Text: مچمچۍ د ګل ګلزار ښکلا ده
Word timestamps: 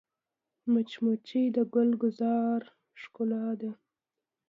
مچمچۍ 0.71 1.43
د 1.55 1.57
ګل 1.73 1.89
ګلزار 2.01 2.61
ښکلا 3.01 3.45
ده 3.59 3.71